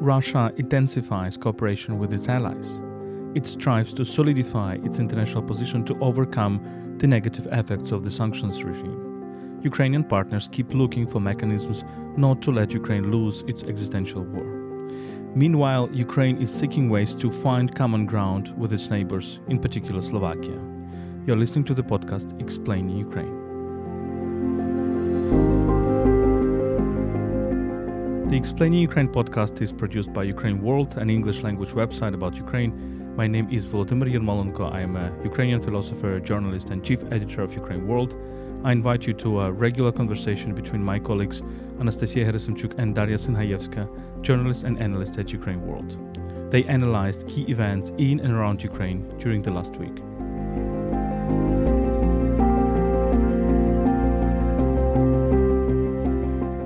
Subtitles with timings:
[0.00, 2.80] Russia intensifies cooperation with its allies.
[3.34, 8.64] It strives to solidify its international position to overcome the negative effects of the sanctions
[8.64, 9.60] regime.
[9.62, 11.84] Ukrainian partners keep looking for mechanisms
[12.16, 14.46] not to let Ukraine lose its existential war.
[15.34, 20.58] Meanwhile, Ukraine is seeking ways to find common ground with its neighbors, in particular Slovakia.
[21.26, 24.79] You're listening to the podcast Explaining Ukraine.
[28.30, 32.72] The Explaining Ukraine podcast is produced by Ukraine World, an English language website about Ukraine.
[33.16, 34.72] My name is Volodymyr Yermolenko.
[34.72, 38.14] I am a Ukrainian philosopher, journalist, and chief editor of Ukraine World.
[38.62, 41.42] I invite you to a regular conversation between my colleagues
[41.80, 43.88] Anastasiia Herasymchuk and Dariia Synhaievska,
[44.22, 45.90] journalists and analysts at Ukraine World.
[46.52, 49.96] They analyzed key events in and around Ukraine during the last week.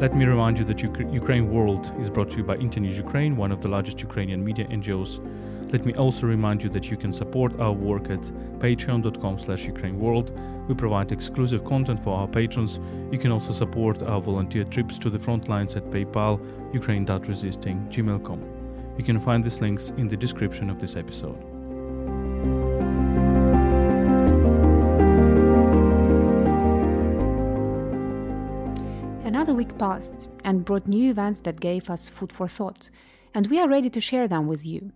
[0.04, 3.50] Let me remind you that Ukraine World is brought to you by Internews Ukraine, one
[3.50, 5.12] of the largest Ukrainian media NGOs.
[5.72, 8.20] Let me also remind you that you can support our work at
[8.58, 10.28] patreon.com slash ukraineworld.
[10.68, 12.80] We provide exclusive content for our patrons.
[13.10, 16.38] You can also support our volunteer trips to the front lines at PayPal,
[16.74, 18.40] Ukraine.resisting, gmail.com.
[18.98, 21.53] You can find these links in the description of this episode.
[29.80, 32.90] Week and brought new events that gave us food for thought,
[33.34, 34.92] and we are ready to share them with you.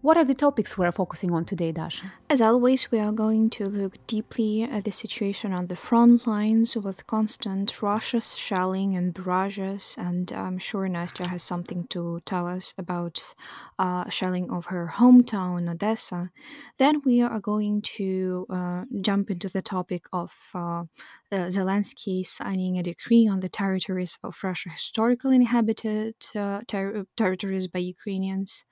[0.00, 2.12] What are the topics we're focusing on today, Dasha?
[2.28, 6.76] As always, we are going to look deeply at the situation on the front lines
[6.76, 12.74] with constant Russia's shelling and barrages, and I'm sure Nastya has something to tell us
[12.76, 13.34] about
[13.78, 16.30] uh, shelling of her hometown, Odessa.
[16.76, 20.84] Then we are going to uh, jump into the topic of uh,
[21.32, 27.66] uh, Zelensky signing a decree on the territories of Russia historically inhabited uh, ter- territories
[27.66, 28.64] by Ukrainians.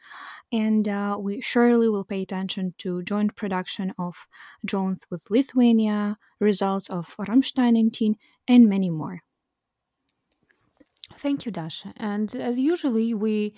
[0.52, 4.26] And uh, we surely will pay attention to joint production of
[4.64, 8.16] drones with Lithuania, results of Ramstein 19,
[8.48, 9.22] and many more.
[11.16, 11.92] Thank you, Dasha.
[11.96, 13.54] And as usually, we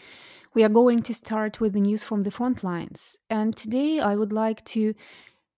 [0.55, 3.19] we are going to start with the news from the front lines.
[3.28, 4.94] And today, I would like to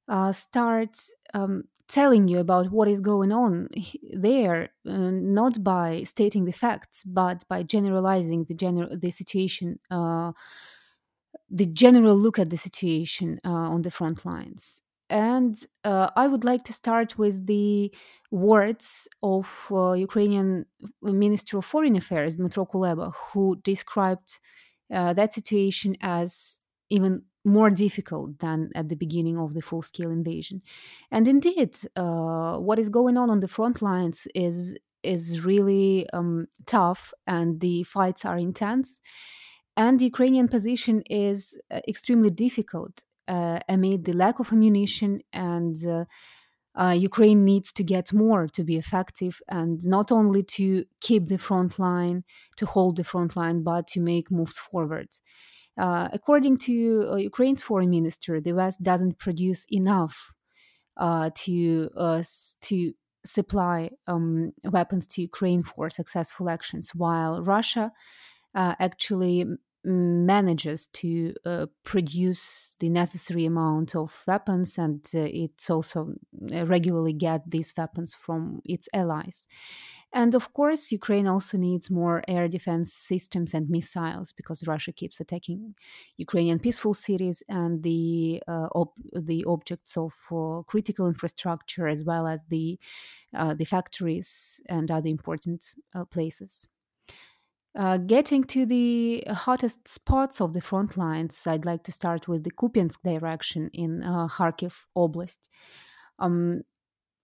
[0.09, 0.99] uh, start
[1.35, 3.69] um, telling you about what is going on
[4.13, 10.33] there, uh, not by stating the facts, but by generalizing the general the situation, uh,
[11.49, 14.83] the general look at the situation uh, on the front lines.
[15.09, 15.55] And
[15.85, 17.95] uh, I would like to start with the
[18.33, 20.67] words of uh, Ukrainian
[21.01, 24.41] Minister of Foreign Affairs Dmytro Kuleba, who described
[24.93, 26.61] uh, that situation as
[26.91, 30.61] even more difficult than at the beginning of the full scale invasion.
[31.11, 36.49] And indeed, uh, what is going on on the front lines is is really um,
[36.67, 39.01] tough, and the fights are intense.
[39.77, 45.77] And the Ukrainian position is uh, extremely difficult uh, amid the lack of ammunition and.
[45.87, 46.05] Uh,
[46.79, 51.39] uh, Ukraine needs to get more to be effective and not only to keep the
[51.39, 52.23] front line,
[52.59, 55.09] to hold the front line, but to make moves forward.
[55.79, 60.33] Uh, according to uh, Ukraine's foreign minister, the West doesn't produce enough
[60.97, 62.23] uh, to uh,
[62.63, 62.93] to
[63.25, 67.93] supply um, weapons to Ukraine for successful actions, while Russia
[68.55, 69.45] uh, actually
[69.85, 71.33] manages to
[71.85, 76.13] produce the necessary amount of weapons and it's also
[76.65, 79.47] regularly get these weapons from its allies
[80.13, 85.21] and of course, Ukraine also needs more air defense systems and missiles because Russia keeps
[85.21, 85.75] attacking
[86.17, 88.69] Ukrainian peaceful cities and the uh,
[89.15, 92.79] the objects of uh, critical infrastructure as well as the
[93.35, 96.69] uh, the factories and other important uh, places.
[97.77, 102.43] Uh, getting to the hottest spots of the front lines, I'd like to start with
[102.43, 105.51] the Kupiansk direction in uh, Kharkiv Oblast.
[106.19, 106.63] Um,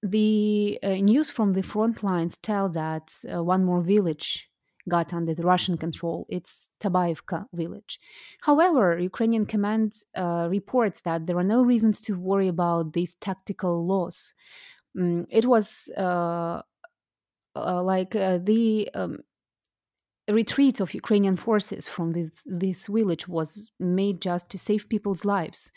[0.03, 4.51] the uh, news from the front lines tell that uh, one more village
[4.89, 6.27] got under the Russian control.
[6.29, 8.01] It's Tabaivka village.
[8.43, 13.87] However, Ukrainian command uh, reports that there are no reasons to worry about this tactical
[13.87, 14.35] loss.
[14.99, 16.63] Um, it was uh,
[17.55, 19.21] uh, like uh, the um,
[20.29, 25.73] retreat of Ukrainian forces from this, this village was made just to save people's lives,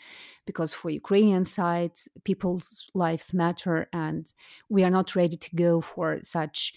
[0.46, 1.92] because for Ukrainian side,
[2.24, 4.32] people's lives matter, and
[4.68, 6.72] we are not ready to go for such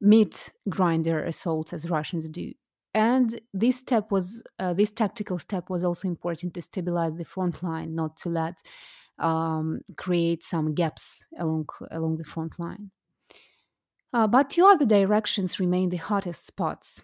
[0.00, 2.52] meat grinder assaults as Russians do.
[2.94, 7.62] And this step was uh, this tactical step was also important to stabilize the front
[7.62, 8.62] line, not to let
[9.18, 12.90] um, create some gaps along along the front line.
[14.12, 17.02] Uh, but two other directions remain the hottest spots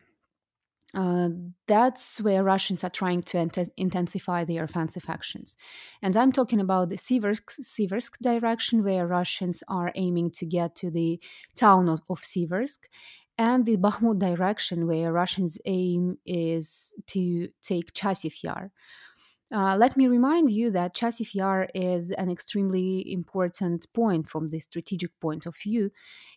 [0.96, 1.28] uh,
[1.66, 5.54] that's where Russians are trying to int- intensify their offensive actions.
[6.00, 10.90] And I'm talking about the Siversk, Siversk direction, where Russians are aiming to get to
[10.90, 11.20] the
[11.54, 12.78] town of, of Siversk,
[13.37, 18.72] and the Bakhmut direction, where Russians' aim is to take Chasiv Yar.
[19.54, 24.60] Uh, let me remind you that Chasiv Yar is an extremely important point from the
[24.60, 25.90] strategic point of view.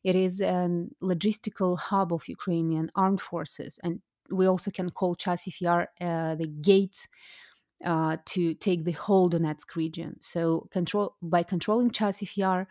[0.03, 0.69] It is a
[1.01, 4.01] logistical hub of Ukrainian armed forces, and
[4.31, 7.07] we also can call Chasiv Yar uh, the gate
[7.85, 10.17] uh, to take the whole Donetsk region.
[10.21, 12.67] So, control by controlling Chasiv Yar,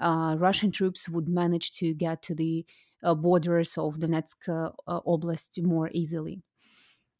[0.00, 2.64] uh, Russian troops would manage to get to the
[3.02, 6.42] uh, borders of Donetsk uh, uh, Oblast more easily.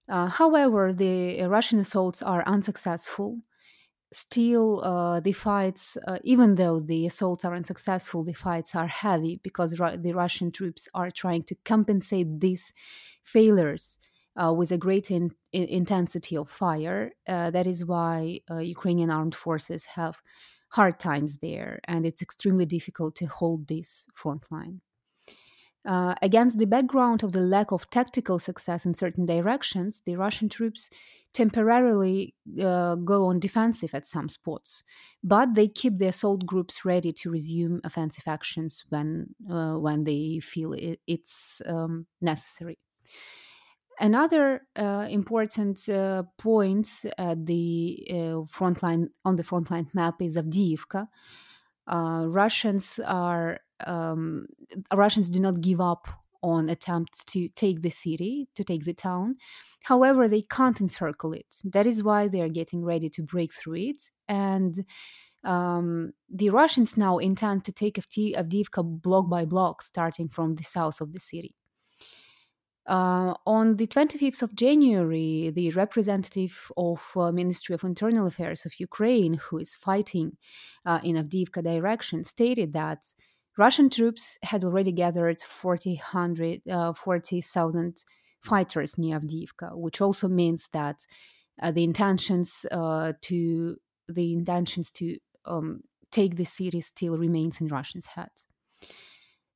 [0.09, 3.41] however, the Russian assaults are unsuccessful
[4.13, 9.41] still uh, the fights uh, even though the assaults are unsuccessful the fights are heavy
[9.43, 12.73] because Ru- the russian troops are trying to compensate these
[13.25, 13.99] failures
[14.41, 17.13] uh, with a great in- intensity of fire.
[17.27, 20.23] Uh, that is why uh, ukrainian armed forces have
[20.71, 24.81] hard times there and it's extremely difficult to hold this front line
[25.87, 30.49] uh, against the background of the lack of tactical success in certain directions, the Russian
[30.49, 30.91] troops
[31.33, 34.83] temporarily uh, go on defensive at some spots,
[35.23, 40.41] but they keep the assault groups ready to resume offensive actions when uh, when they
[40.41, 42.79] feel it, it's um, necessary.
[43.99, 50.21] Another uh, important uh, point at the uh, front line on the front line map
[50.21, 51.09] is Avdiivka.
[51.87, 54.47] Uh, Russians are um,
[54.93, 56.09] Russians do not give up
[56.43, 59.37] on attempts to take the city, to take the town.
[59.83, 61.47] However, they can't encircle it.
[61.65, 64.11] That is why they are getting ready to break through it.
[64.29, 64.85] And
[65.45, 71.01] um, the Russians now intend to take Avdiivka block by block, starting from the south
[71.01, 71.55] of the city.
[72.87, 78.79] Uh, on the 25th of January, the representative of uh, Ministry of Internal Affairs of
[78.79, 80.37] Ukraine, who is fighting
[80.85, 83.05] uh, in Avdiivka direction, stated that
[83.59, 87.43] Russian troops had already gathered 40,000 uh, 40,
[88.43, 91.07] fighters near Avdiivka, which also means that
[91.61, 93.77] uh, the intentions uh, to
[94.09, 95.17] the intentions to
[95.47, 95.81] um,
[96.13, 98.47] take the city still remains in Russians' heads.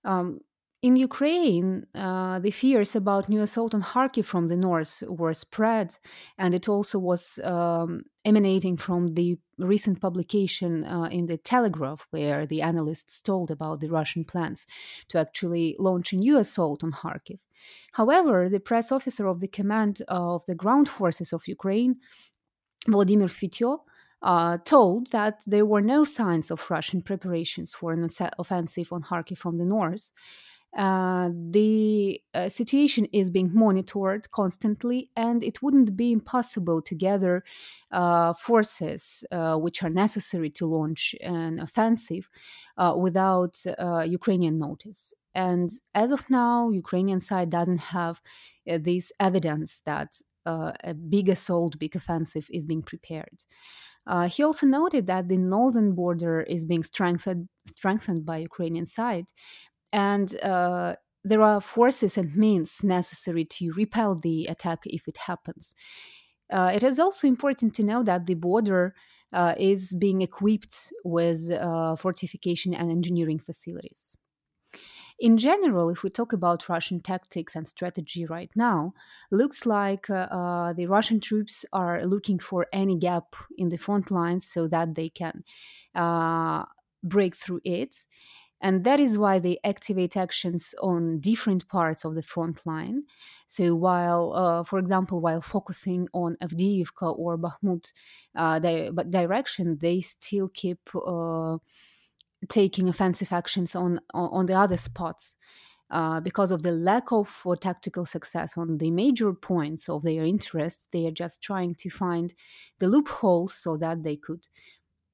[0.04, 0.40] Um,
[0.82, 5.98] in Ukraine, uh, the fears about new assault on Kharkiv from the north were spread,
[6.38, 12.46] and it also was um, emanating from the recent publication uh, in the Telegraph, where
[12.46, 14.66] the analysts told about the Russian plans
[15.08, 17.40] to actually launch a new assault on Kharkiv.
[17.92, 21.96] However, the press officer of the command of the ground forces of Ukraine,
[22.88, 23.80] Volodymyr Fityo,
[24.22, 29.36] uh, told that there were no signs of Russian preparations for an offensive on Kharkiv
[29.36, 30.10] from the north.
[30.76, 37.42] Uh, the uh, situation is being monitored constantly, and it wouldn't be impossible to gather
[37.90, 42.30] uh, forces uh, which are necessary to launch an offensive
[42.78, 43.58] uh, without
[44.06, 45.12] Ukrainian notice.
[45.34, 48.20] And as of now, Ukrainian side doesn't have
[48.66, 53.44] this evidence that a big assault, big offensive is being prepared.
[54.06, 59.26] Uh, he also noted that the northern border is being strengthened strengthened by Ukrainian side,
[59.92, 65.74] and uh, there are forces and means necessary to repel the attack if it happens.
[66.50, 68.94] Uh, it is also important to know that the border
[69.32, 74.16] uh, is being equipped with uh, fortification and engineering facilities.
[75.20, 78.94] In general, if we talk about Russian tactics and strategy right now,
[79.30, 84.10] looks like uh, uh, the Russian troops are looking for any gap in the front
[84.10, 85.44] lines so that they can
[87.02, 87.96] break through it
[88.60, 93.04] and that is why they activate actions on different parts of the front line.
[93.46, 97.92] So, while, uh, for example, while focusing on Avdiivka or Bakhmut
[98.36, 101.56] uh, di- direction, they still keep uh,
[102.48, 105.36] taking offensive actions on, on the other spots.
[105.90, 110.86] Uh, because of the lack of tactical success on the major points of their interest,
[110.92, 112.32] they are just trying to find
[112.78, 114.46] the loopholes so that they could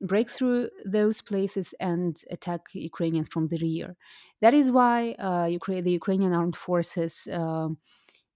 [0.00, 3.96] break through those places and attack Ukrainians from the rear.
[4.40, 7.68] That is why uh, Ukra- the Ukrainian armed forces uh,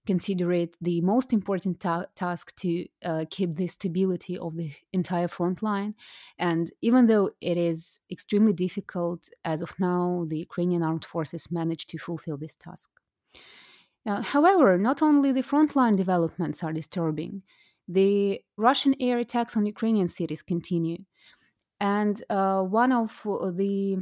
[0.05, 5.27] consider it the most important ta- task to uh, keep the stability of the entire
[5.27, 5.93] front line.
[6.39, 11.85] And even though it is extremely difficult as of now, the Ukrainian armed forces manage
[11.87, 12.89] to fulfill this task.
[14.05, 17.43] Uh, however, not only the frontline developments are disturbing,
[17.87, 20.97] the Russian air attacks on Ukrainian cities continue
[21.81, 23.97] and uh, one of the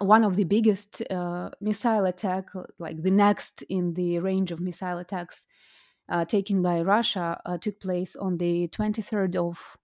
[0.00, 2.46] one of the biggest uh, missile attack,
[2.78, 5.46] like the next in the range of missile attacks
[6.08, 9.76] uh, taken by Russia uh, took place on the 23rd of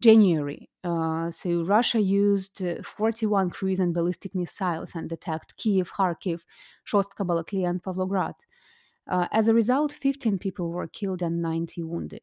[0.00, 0.70] January.
[0.82, 6.44] Uh, so Russia used uh, 41 cruise and ballistic missiles and attacked Kiev, Kharkiv,
[6.86, 8.34] Shostka, Balaklia, and Pavlohrad.
[9.06, 12.22] Uh, as a result, 15 people were killed and 90 wounded.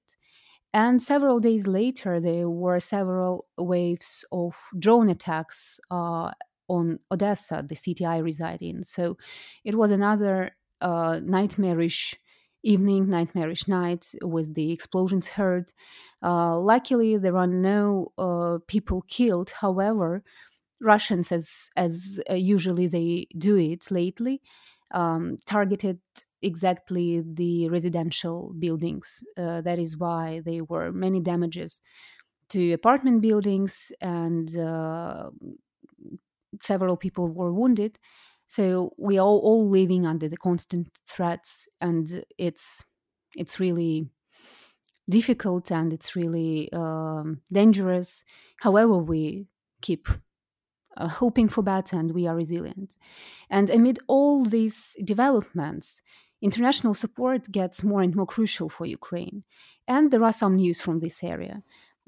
[0.73, 6.31] And several days later, there were several waves of drone attacks uh,
[6.67, 8.83] on Odessa, the city I reside in.
[8.83, 9.17] So
[9.63, 10.51] it was another
[10.81, 12.15] uh, nightmarish
[12.63, 15.71] evening, nightmarish night with the explosions heard.
[16.23, 19.51] Uh, luckily, there are no uh, people killed.
[19.51, 20.23] However,
[20.81, 24.41] Russians, as as uh, usually they do it lately,
[24.93, 25.99] um, targeted
[26.41, 29.23] exactly the residential buildings.
[29.37, 31.81] Uh, that is why there were many damages
[32.49, 35.31] to apartment buildings, and uh,
[36.61, 37.99] several people were wounded.
[38.47, 42.83] So we are all living under the constant threats, and it's
[43.35, 44.09] it's really
[45.09, 48.23] difficult and it's really um, dangerous.
[48.61, 49.47] However, we
[49.81, 50.07] keep
[50.97, 52.97] uh, hoping for better and we are resilient.
[53.49, 56.01] And amid all these developments,
[56.41, 59.43] international support gets more and more crucial for Ukraine.
[59.87, 61.63] And there are some news from this area.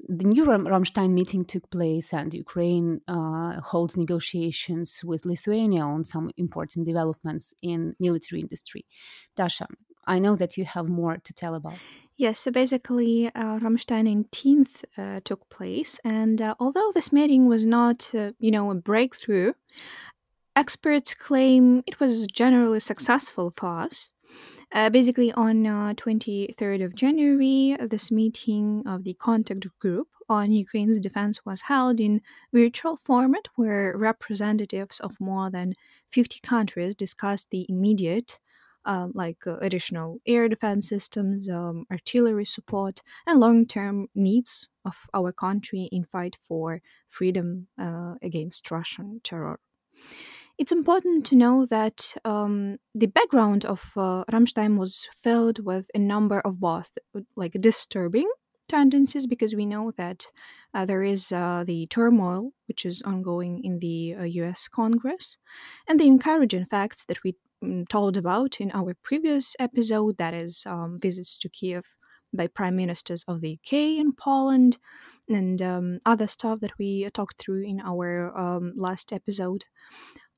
[0.08, 6.04] The new Ram- Ramstein meeting took place, and Ukraine uh, holds negotiations with Lithuania on
[6.04, 8.84] some important developments in military industry.
[9.36, 9.66] Dasha,
[10.06, 11.78] I know that you have more to tell about.
[12.18, 17.66] Yes, so basically, uh, Ramstein 18th uh, took place, and uh, although this meeting was
[17.66, 19.52] not, uh, you know, a breakthrough,
[20.56, 24.14] experts claim it was generally successful for us.
[24.72, 30.98] Uh, basically, on 23rd uh, of January, this meeting of the contact group on Ukraine's
[30.98, 32.22] defense was held in
[32.52, 35.74] virtual format, where representatives of more than
[36.12, 38.38] 50 countries discussed the immediate
[38.86, 45.32] um, like uh, additional air defense systems, um, artillery support, and long-term needs of our
[45.32, 49.60] country in fight for freedom uh, against Russian terror.
[50.58, 55.98] It's important to know that um, the background of uh, Ramstein was filled with a
[55.98, 56.96] number of both
[57.36, 58.28] like disturbing
[58.68, 60.26] tendencies because we know that
[60.74, 65.38] uh, there is uh, the turmoil which is ongoing in the US uh, Congress
[65.86, 67.36] and the encouraging facts that we
[67.88, 71.86] told about in our previous episode that is, um, visits to Kiev
[72.32, 74.78] by prime ministers of the UK and Poland,
[75.28, 79.64] and um, other stuff that we talked through in our um, last episode.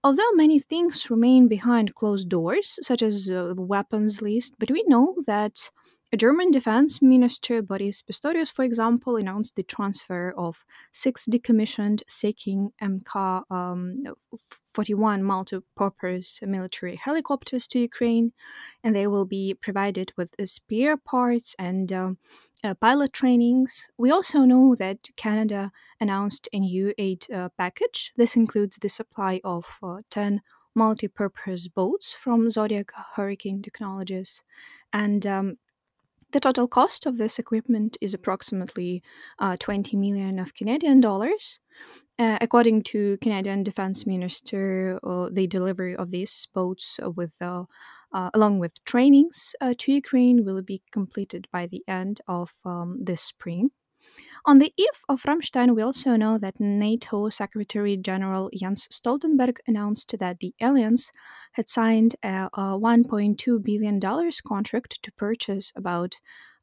[0.04, 4.84] Although many things remain behind closed doors, such as uh, the weapons list, but we
[4.86, 5.70] know that
[6.10, 12.32] a German defense minister, Boris Pistorius, for example, announced the transfer of six decommissioned Sea
[12.32, 14.04] King MK um,
[14.70, 18.32] 41 multi-purpose military helicopters to Ukraine,
[18.82, 22.12] and they will be provided with spare parts and uh,
[22.64, 23.88] uh, pilot trainings.
[23.98, 28.12] We also know that Canada announced a new aid uh, package.
[28.16, 30.40] This includes the supply of uh, 10
[30.74, 34.42] multi-purpose boats from Zodiac Hurricane Technologies,
[34.92, 35.58] and um,
[36.32, 39.02] the total cost of this equipment is approximately
[39.38, 41.60] uh, 20 million of Canadian dollars.
[42.18, 47.64] Uh, according to Canadian Defense Minister, uh, the delivery of these boats with uh,
[48.12, 52.98] uh, along with trainings uh, to Ukraine will be completed by the end of um,
[53.04, 53.70] this spring.
[54.44, 60.14] On the eve of Ramstein, we also know that NATO Secretary General Jens Stoltenberg announced
[60.18, 61.12] that the alliance
[61.52, 64.00] had signed a, a $1.2 billion
[64.46, 66.16] contract to purchase about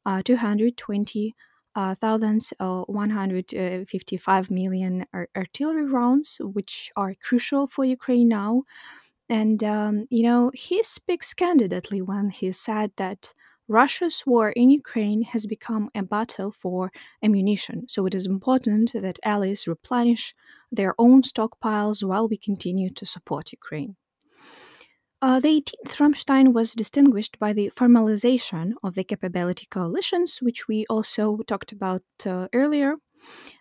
[0.04, 1.34] uh, 220
[1.76, 8.62] uh, thousands, uh, 155 million ar- artillery rounds, which are crucial for Ukraine now.
[9.28, 13.34] And, um, you know, he speaks candidly when he said that
[13.68, 16.92] Russia's war in Ukraine has become a battle for
[17.22, 20.34] ammunition, so it is important that allies replenish
[20.70, 23.96] their own stockpiles while we continue to support Ukraine.
[25.22, 30.84] Uh, the 18th Ramstein was distinguished by the formalization of the capability coalitions, which we
[30.88, 32.96] also talked about uh, earlier,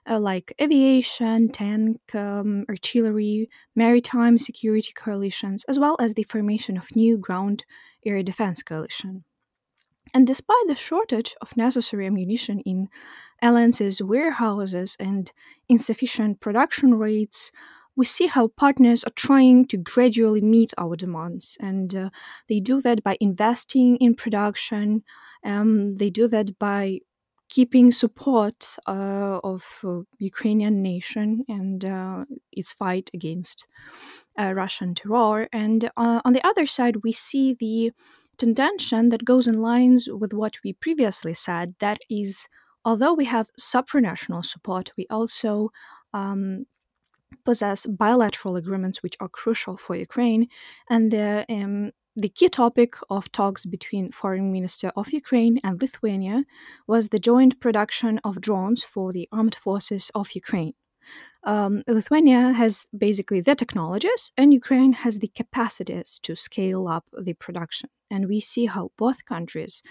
[0.09, 6.95] uh, like aviation, tank, um, artillery, maritime security coalitions, as well as the formation of
[6.95, 7.65] new ground
[8.05, 9.23] air defense coalition.
[10.13, 12.87] And despite the shortage of necessary ammunition in
[13.41, 15.31] Alliance's warehouses and
[15.67, 17.51] insufficient production rates,
[17.95, 21.57] we see how partners are trying to gradually meet our demands.
[21.59, 22.09] And uh,
[22.49, 25.03] they do that by investing in production,
[25.45, 26.99] um, they do that by
[27.49, 33.67] keeping support uh, of uh, Ukrainian nation and uh, its fight against
[34.39, 35.47] uh, Russian terror.
[35.53, 37.91] And uh, on the other side, we see the
[38.37, 41.75] tendention that goes in lines with what we previously said.
[41.79, 42.47] That is,
[42.83, 45.71] although we have supranational support, we also
[46.13, 46.65] um,
[47.43, 50.47] possess bilateral agreements which are crucial for Ukraine.
[50.89, 56.45] And the, um, the key topic of talks between Foreign Minister of Ukraine and Lithuania
[56.87, 60.73] was the joint production of drones for the armed forces of Ukraine.
[61.43, 67.33] Um, Lithuania has basically the technologies, and Ukraine has the capacities to scale up the
[67.33, 67.89] production.
[68.09, 69.83] And we see how both countries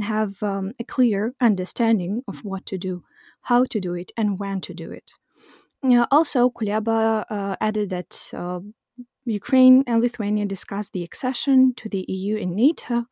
[0.00, 3.04] have um, a clear understanding of what to do,
[3.42, 5.12] how to do it, and when to do it.
[5.82, 8.60] Uh, also, Kuleba uh, added that uh,
[9.24, 13.04] Ukraine and Lithuania discussed the accession to the EU and NATO,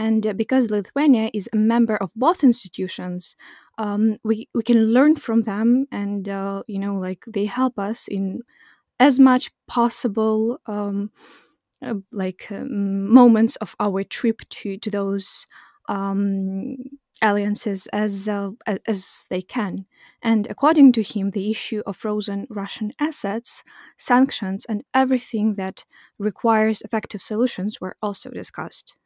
[0.00, 3.36] and uh, because Lithuania is a member of both institutions,
[3.78, 8.08] um, we we can learn from them, and uh, you know, like they help us
[8.08, 8.42] in
[9.00, 10.60] as much possible.
[10.66, 11.10] Um,
[11.82, 15.46] uh, like um, moments of our trip to to those
[15.88, 16.76] um,
[17.22, 18.50] alliances as uh,
[18.86, 19.86] as they can.
[20.22, 23.62] And according to him, the issue of frozen Russian assets,
[23.96, 25.84] sanctions, and everything that
[26.18, 28.96] requires effective solutions were also discussed.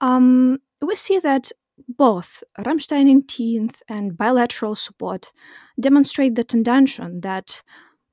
[0.00, 1.52] Um, we see that
[1.88, 5.32] both Ramstein 18th and bilateral support
[5.78, 7.62] demonstrate the tension that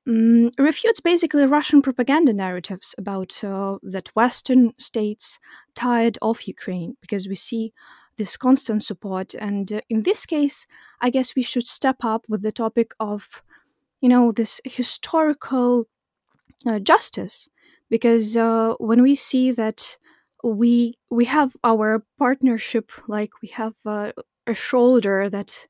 [0.06, 5.38] um, refutes basically Russian propaganda narratives about uh, that Western states
[5.74, 7.72] tired of Ukraine because we see
[8.16, 9.34] this constant support.
[9.34, 10.66] And uh, in this case,
[11.00, 13.42] I guess we should step up with the topic of,
[14.00, 15.86] you know, this historical
[16.66, 17.48] uh, justice
[17.88, 19.96] because uh, when we see that
[20.44, 24.12] we we have our partnership like we have uh,
[24.46, 25.66] a shoulder that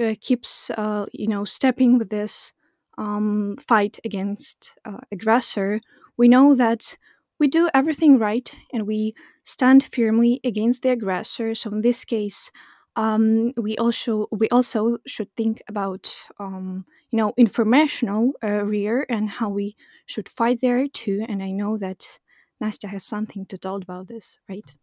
[0.00, 2.52] uh, keeps uh, you know stepping with this
[2.98, 5.80] um, fight against uh, aggressor.
[6.16, 6.98] We know that
[7.38, 11.54] we do everything right and we stand firmly against the aggressor.
[11.54, 12.50] So in this case
[12.96, 19.28] um, we also we also should think about um, you know informational uh, rear and
[19.30, 21.24] how we should fight there too.
[21.28, 22.18] And i know that
[22.62, 24.76] Nastya has something to tell about this, right?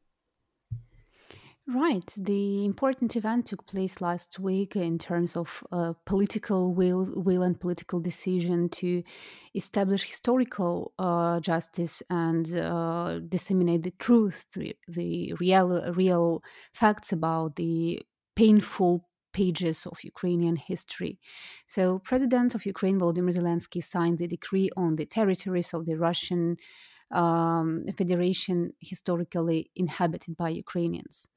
[1.69, 2.09] Right.
[2.17, 7.59] The important event took place last week in terms of uh, political will, will and
[7.59, 9.03] political decision to
[9.53, 16.41] establish historical uh, justice and uh, disseminate the truth, the, the real, real
[16.73, 18.01] facts about the
[18.37, 21.19] painful pages of Ukrainian history.
[21.67, 26.55] So, President of Ukraine Volodymyr Zelensky signed the decree on the territories of the Russian
[27.11, 31.29] um, federation historically inhabited by Ukrainians.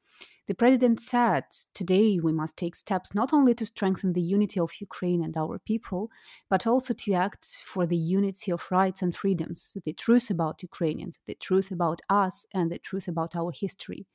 [0.47, 4.81] The president said, Today we must take steps not only to strengthen the unity of
[4.81, 6.11] Ukraine and our people,
[6.49, 11.21] but also to act for the unity of rights and freedoms, the truth about Ukrainians,
[11.27, 14.09] the truth about us, and the truth about our history.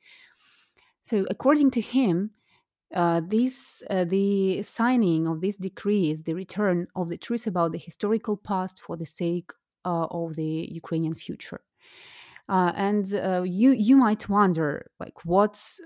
[1.02, 2.32] So, according to him,
[2.94, 7.72] uh, this, uh, the signing of this decree is the return of the truth about
[7.72, 9.52] the historical past for the sake
[9.86, 11.60] of the Ukrainian future.
[12.48, 15.80] Uh, and uh, you you might wonder like what's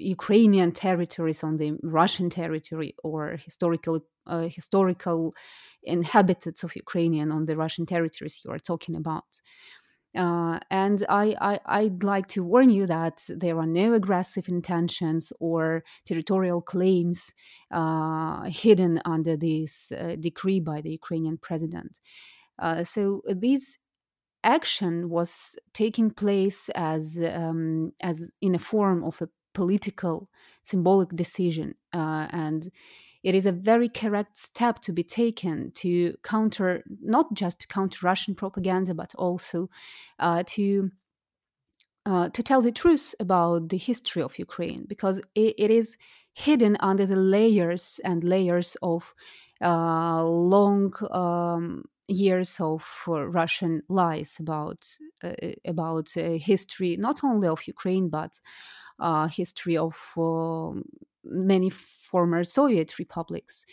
[0.00, 5.34] Ukrainian territories on the Russian territory or historical uh, historical
[5.82, 9.40] inhabitants of Ukrainian on the Russian territories you are talking about.
[10.16, 15.32] Uh, and I, I, would like to warn you that there are no aggressive intentions
[15.38, 17.32] or territorial claims
[17.70, 22.00] uh, hidden under this decree by the Ukrainian president.
[22.60, 23.78] Uh, so this
[24.44, 30.28] action was taking place as um, as in a form of a political
[30.62, 32.70] symbolic decision uh, and
[33.22, 38.06] it is a very correct step to be taken to counter not just to counter
[38.06, 39.68] russian propaganda but also
[40.20, 40.90] uh, to
[42.06, 45.98] uh, to tell the truth about the history of ukraine because it, it is
[46.32, 49.14] hidden under the layers and layers of
[49.62, 54.86] uh, long um, years of uh, Russian lies about
[55.22, 55.32] uh,
[55.64, 58.40] about uh, history, not only of Ukraine but
[58.98, 60.84] uh, history of um,
[61.24, 63.64] many former Soviet republics.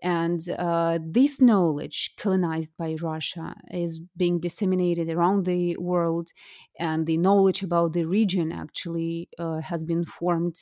[0.00, 6.30] And uh, this knowledge, colonized by Russia, is being disseminated around the world,
[6.78, 10.56] and the knowledge about the region actually uh, has been formed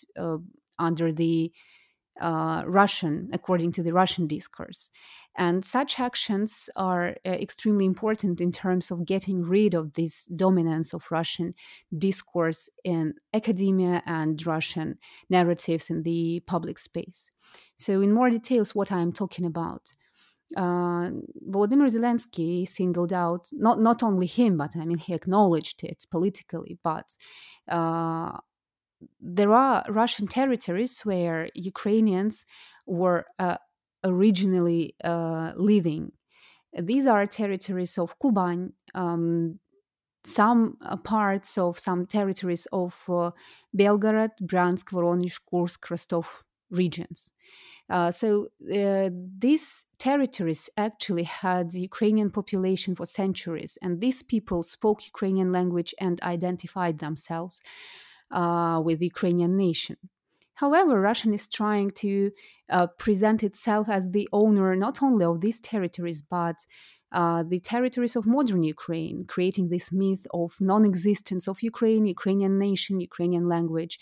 [0.78, 1.52] under the
[2.20, 4.90] uh, Russian, according to the Russian discourse.
[5.36, 10.94] And such actions are uh, extremely important in terms of getting rid of this dominance
[10.94, 11.54] of Russian
[11.96, 14.98] discourse in academia and Russian
[15.28, 17.30] narratives in the public space.
[17.76, 19.94] So, in more details, what I'm talking about.
[20.56, 21.10] uh,
[21.50, 26.78] Volodymyr Zelensky singled out not not only him, but I mean he acknowledged it politically.
[26.82, 27.16] But
[27.68, 28.38] uh,
[29.20, 32.46] there are Russian territories where Ukrainians
[32.86, 33.58] were uh,
[34.04, 36.12] originally uh, living.
[36.78, 39.58] These are territories of Kuban, um,
[40.24, 43.30] some uh, parts of some territories of uh,
[43.76, 47.32] Belgorod, Bryansk, Voronezh, Kursk, Rostov regions.
[47.88, 55.06] Uh, so uh, these territories actually had Ukrainian population for centuries, and these people spoke
[55.06, 57.62] Ukrainian language and identified themselves
[58.30, 59.96] uh, with the Ukrainian nation.
[60.54, 62.30] However, Russia is trying to
[62.70, 66.56] uh, present itself as the owner not only of these territories but
[67.12, 72.58] uh, the territories of modern Ukraine, creating this myth of non existence of Ukraine, Ukrainian
[72.58, 73.98] nation, Ukrainian language.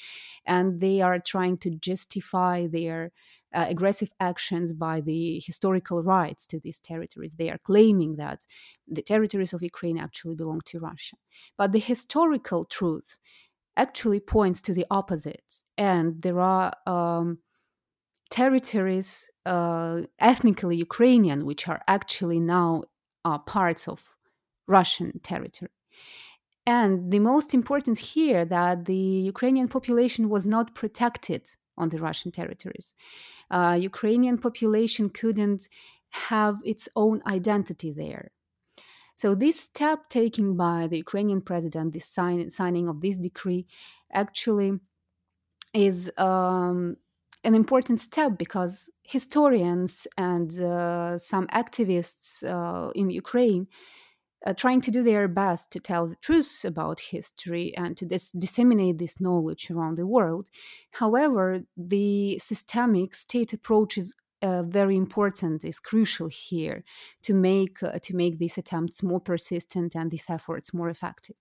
[0.47, 3.13] And they are trying to justify their
[3.55, 7.35] uh, aggressive actions by the historical rights to these territories.
[7.35, 8.47] They are claiming that
[8.89, 11.17] the territories of Ukraine actually belong to Russia.
[11.57, 13.19] But the historical truth
[13.77, 15.61] actually points to the opposite.
[15.77, 17.39] And there are um,
[18.31, 22.85] territories, uh, ethnically Ukrainian, which are actually now
[23.25, 24.17] uh, parts of
[24.67, 25.71] Russian territory.
[26.67, 31.43] And the most important here that the Ukrainian population was not protected
[31.77, 32.95] on the Russian territories.
[33.51, 35.69] Uh, Ukrainian population couldn't
[36.11, 38.31] have its own identity there.
[39.15, 43.67] So this step taken by the Ukrainian president, the sign, signing of this decree,
[44.13, 44.81] actually
[45.73, 46.97] is um,
[47.43, 53.67] an important step because historians and uh, some activists uh, in Ukraine
[54.47, 58.33] uh, trying to do their best to tell the truth about history and to dis-
[58.33, 60.51] disseminate this knowledge around the world.
[60.93, 66.85] However, the systemic state approach is uh, very important, is crucial here
[67.23, 71.37] to make uh, to make these attempts more persistent and these efforts more effective.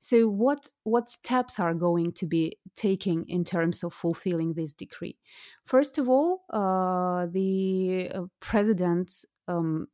[0.00, 5.16] So, what what steps are going to be taking in terms of fulfilling this decree?
[5.64, 9.86] First of all, uh, the uh, president um,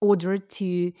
[0.00, 0.92] ordered to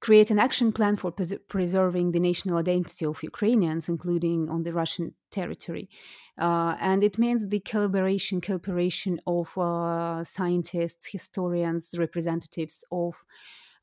[0.00, 4.72] create an action plan for pres- preserving the national identity of Ukrainians, including on the
[4.72, 5.88] Russian territory.
[6.38, 13.24] Uh, and it means the collaboration, cooperation of uh, scientists, historians, representatives of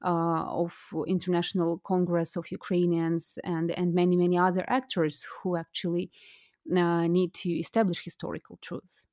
[0.05, 0.73] uh, of
[1.07, 6.11] International Congress of Ukrainians and and many many other actors who actually
[6.75, 9.07] uh, need to establish historical truth.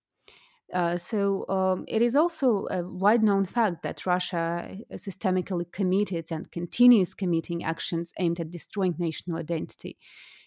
[0.73, 6.51] Uh, so um, it is also a wide known fact that Russia systemically committed and
[6.53, 9.97] continues committing actions aimed at destroying national identity,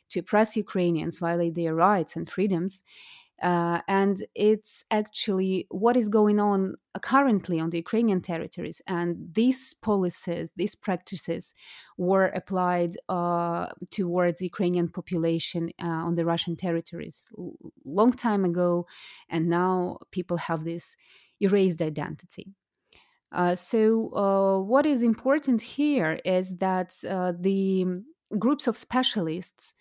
[0.09, 2.83] to oppress Ukrainians, violate their rights and freedoms,
[3.43, 8.81] uh, and it's actually what is going on currently on the Ukrainian territories.
[8.87, 11.53] And these policies, these practices
[11.97, 17.33] were applied uh, towards the Ukrainian population uh, on the Russian territories
[17.83, 18.87] long time ago.
[19.27, 20.95] And now people have this
[21.41, 22.47] erased identity.
[23.33, 27.85] Uh, so, uh, what is important here is that uh, the
[28.37, 29.73] groups of specialists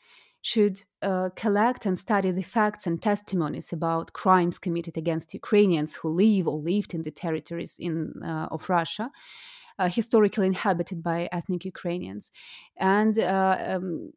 [0.42, 6.08] should uh, collect and study the facts and testimonies about crimes committed against Ukrainians who
[6.08, 9.10] live or lived in the territories in, uh, of Russia,
[9.78, 12.32] uh, historically inhabited by ethnic Ukrainians.
[12.76, 14.12] And uh, um,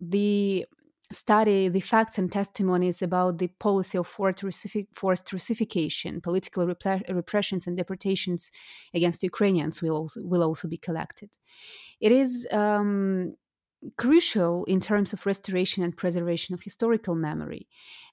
[0.00, 0.66] the
[1.12, 8.50] study the facts and testimonies about the policy of forced, Russification, political repressions and deportations
[8.94, 11.30] against Ukrainians will also, will also be collected.
[12.00, 13.34] It is um,
[13.96, 17.68] crucial in terms of restoration and preservation of historical memory.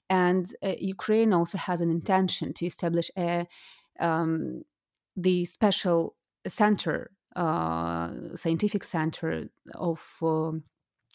[0.08, 3.46] And uh, Ukraine also has an intention to establish a
[4.00, 4.62] um,
[5.16, 10.52] the special center, uh, scientific center of uh,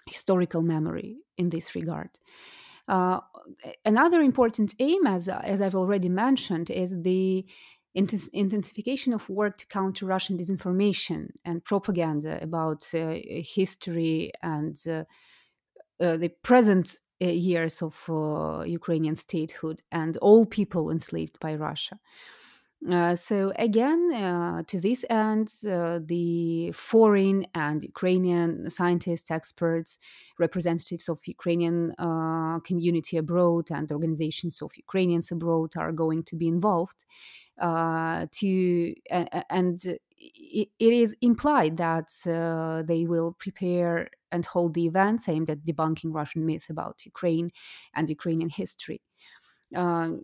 [0.07, 2.09] historical memory in this regard.
[2.87, 3.19] Uh,
[3.83, 7.45] another important aim, as as I've already mentioned, is the
[7.95, 13.15] intensification of work to counter Russian disinformation and propaganda about uh,
[13.57, 15.03] history and uh,
[15.99, 21.97] uh, the present uh, years of uh, Ukrainian statehood and all people enslaved by Russia.
[22.91, 29.97] Uh, so again, to this end, the foreign and Ukrainian scientists, experts,
[30.37, 31.93] representatives of Ukrainian
[32.65, 37.05] community abroad, and organizations of Ukrainians abroad are going to be involved
[37.59, 44.73] uh, to uh, and it, it is implied that uh, they will prepare and hold
[44.73, 47.51] the events aimed at debunking Russian myths about Ukraine
[47.95, 49.01] and Ukrainian history.
[49.75, 50.21] Um,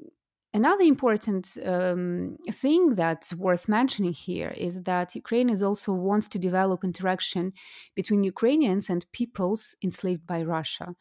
[0.53, 6.39] Another important um, thing that's worth mentioning here is that Ukraine is also wants to
[6.39, 7.53] develop interaction
[7.95, 10.93] between Ukrainians and peoples enslaved by Russia.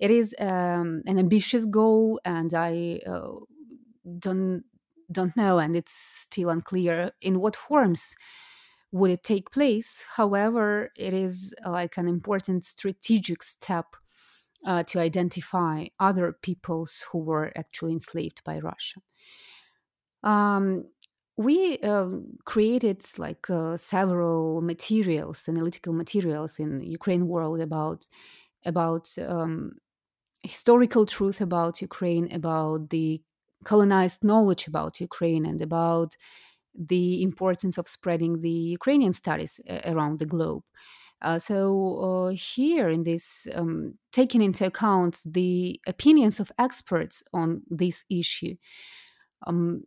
[0.00, 3.30] It is um, an ambitious goal, and I uh,
[4.18, 4.64] don't
[5.10, 8.14] don't know, and it's still unclear in what forms
[8.92, 10.04] would it take place.
[10.16, 13.96] However, it is like an important strategic step
[14.64, 19.00] uh, to identify other peoples who were actually enslaved by Russia.
[20.22, 20.86] Um,
[21.36, 28.08] we um, created like uh, several materials, analytical materials in Ukraine world about
[28.64, 29.78] about um,
[30.42, 33.22] historical truth about Ukraine, about the
[33.64, 36.16] colonized knowledge about Ukraine, and about
[36.74, 40.62] the importance of spreading the Ukrainian studies uh, around the globe.
[41.22, 47.62] Uh, so uh, here in this, um, taking into account the opinions of experts on
[47.70, 48.54] this issue,
[49.46, 49.82] um,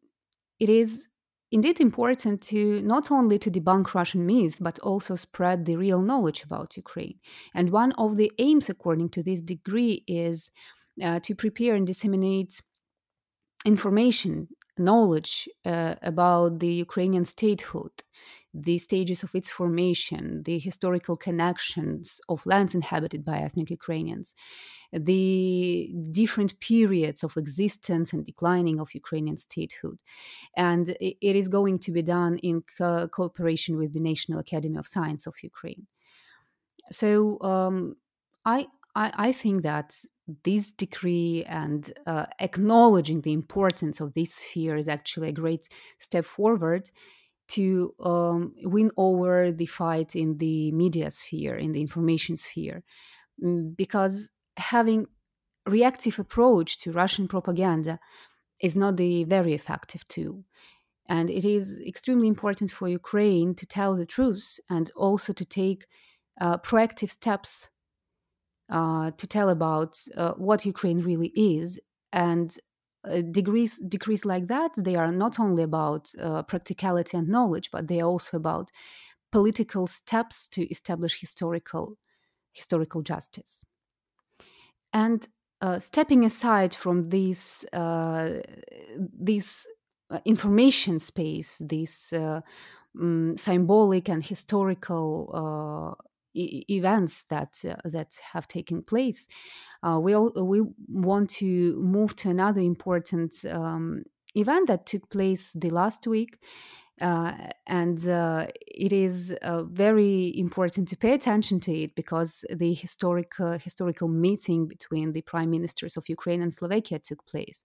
[0.60, 1.08] it is
[1.52, 6.44] indeed important to not only to debunk Russian myths but also spread the real knowledge
[6.44, 7.20] about Ukraine.
[7.54, 10.50] And one of the aims, according to this degree, is
[11.04, 12.62] uh, to prepare and disseminate
[13.66, 17.92] information, knowledge uh, about the Ukrainian statehood
[18.54, 24.34] the stages of its formation, the historical connections of lands inhabited by ethnic Ukrainians,
[24.92, 30.00] the different periods of existence and declining of Ukrainian statehood.
[30.56, 34.88] And it is going to be done in co- cooperation with the National Academy of
[34.88, 35.86] Science of Ukraine.
[36.92, 37.98] So um,
[38.46, 39.96] I, I, I think that
[40.44, 46.26] this decree and uh, acknowledging the importance of this sphere is actually a great step
[46.26, 46.90] forward
[47.50, 52.84] to um, win over the fight in the media sphere, in the information sphere,
[53.44, 55.08] mm, because having
[55.66, 58.00] reactive approach to Russian propaganda
[58.62, 60.44] is not the very effective tool.
[61.08, 65.88] And it is extremely important for Ukraine to tell the truth and also to take
[66.40, 67.70] uh, proactive steps
[68.70, 71.80] uh, to tell about uh, what Ukraine really is.
[72.12, 72.56] And
[73.04, 73.80] uh, degrees
[74.26, 78.36] like that they are not only about uh, practicality and knowledge but they are also
[78.36, 78.72] about
[79.32, 81.98] political steps to establish historical
[82.54, 83.64] historical justice.
[84.92, 85.28] And
[85.62, 87.66] uh, stepping aside from this
[89.20, 89.68] this
[90.26, 95.96] information space this um, symbolic and historical
[96.70, 99.28] events that that have taken place
[99.82, 104.04] uh, we all, we want to move to another important um,
[104.36, 106.38] event that took place the last week.
[107.02, 107.32] Uh,
[107.66, 113.40] and uh, it is uh, very important to pay attention to it because the historic
[113.40, 117.64] uh, historical meeting between the prime ministers of Ukraine and Slovakia took place,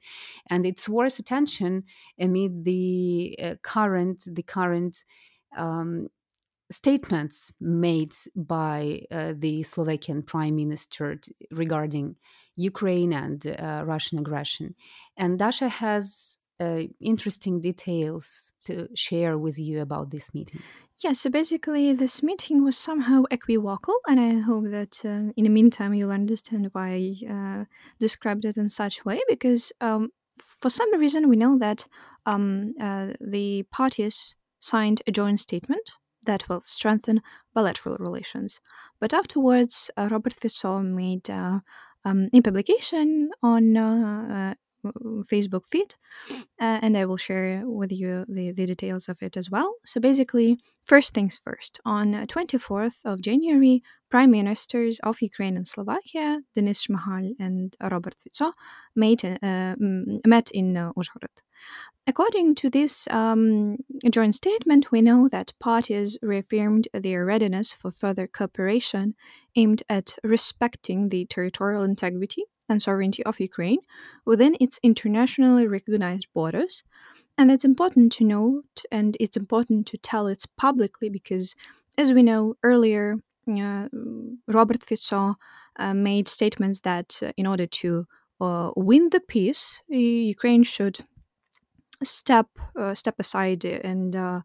[0.50, 1.82] and it's worth attention
[2.16, 5.04] amid the uh, current the current
[5.56, 6.06] um,
[6.74, 11.18] statements made by uh, the Slovakian prime minister
[11.50, 12.16] regarding
[12.56, 14.74] Ukraine and uh, Russian aggression.
[15.16, 20.60] And Dasha has uh, interesting details to share with you about this meeting.
[21.02, 25.48] Yeah, so basically, this meeting was somehow equivocal, and I hope that uh, in the
[25.48, 27.64] meantime you'll understand why I uh,
[27.98, 29.20] described it in such way.
[29.28, 31.86] Because um, for some reason, we know that
[32.26, 38.60] um, uh, the parties signed a joint statement that will strengthen bilateral relations.
[39.00, 41.60] But afterwards, uh, Robert Fico made uh,
[42.04, 44.54] um, a publication on uh,
[45.32, 45.94] Facebook feed,
[46.60, 49.74] uh, and I will share with you the, the details of it as well.
[49.84, 51.80] So basically, first things first.
[51.84, 58.52] On 24th of January, prime ministers of Ukraine and Slovakia, Denis Shmyhal and Robert Fico,
[58.94, 59.74] made, uh,
[60.26, 61.36] met in uh, Uzhhorod.
[62.06, 63.78] According to this um,
[64.10, 69.14] joint statement, we know that parties reaffirmed their readiness for further cooperation
[69.56, 73.78] aimed at respecting the territorial integrity and sovereignty of Ukraine
[74.24, 76.82] within its internationally recognized borders.
[77.36, 81.54] And that's important to note, and it's important to tell it publicly because,
[81.98, 83.16] as we know earlier,
[83.48, 83.88] uh,
[84.46, 85.36] Robert Fico
[85.78, 88.06] uh, made statements that uh, in order to
[88.40, 90.98] uh, win the peace, Ukraine should
[92.02, 92.48] step
[92.78, 94.40] uh, step aside and uh,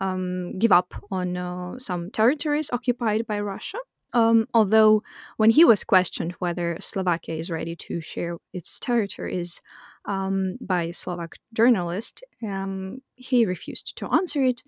[0.00, 3.78] um, give up on uh, some territories occupied by Russia.
[4.12, 5.02] Um, although,
[5.36, 9.60] when he was questioned whether Slovakia is ready to share its territories
[10.04, 14.62] um, by Slovak journalist, um, he refused to answer it.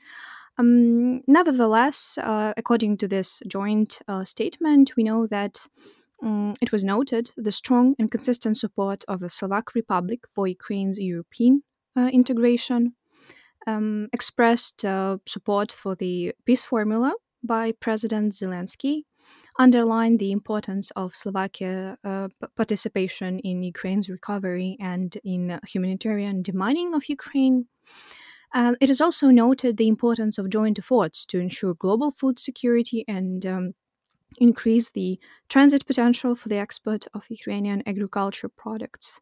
[0.56, 5.66] Um, nevertheless, uh, according to this joint uh, statement, we know that
[6.22, 10.98] um, it was noted the strong and consistent support of the Slovak Republic for Ukraine's
[10.98, 11.64] European
[11.96, 12.94] uh, integration,
[13.66, 19.02] um, expressed uh, support for the peace formula by President Zelensky,
[19.58, 27.08] underlined the importance of Slovakia uh, participation in Ukraine's recovery and in humanitarian demining of
[27.08, 27.66] Ukraine.
[28.54, 33.04] Um, it has also noted the importance of joint efforts to ensure global food security
[33.08, 33.74] and um,
[34.38, 39.20] increase the transit potential for the export of Ukrainian agriculture products.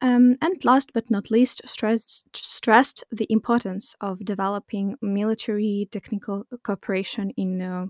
[0.00, 7.30] Um, and last but not least, stressed, stressed the importance of developing military technical cooperation
[7.36, 7.86] in uh,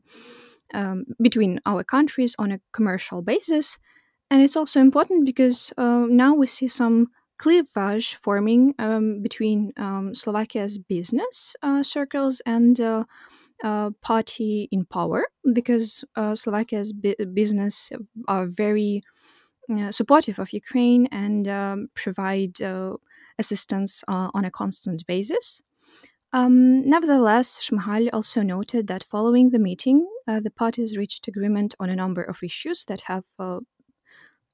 [0.74, 3.78] um, between our countries on a commercial basis.
[4.30, 10.14] And it's also important because uh, now we see some cleavage forming um, between um,
[10.14, 12.80] Slovakia's business uh, circles and
[13.64, 17.90] uh, party in power because uh, Slovakia's bu- business
[18.28, 19.02] are very
[19.90, 22.96] supportive of Ukraine and um, provide uh,
[23.38, 25.62] assistance uh, on a constant basis.
[26.32, 31.88] Um, nevertheless, Shmyhal also noted that following the meeting, uh, the parties reached agreement on
[31.88, 33.24] a number of issues that have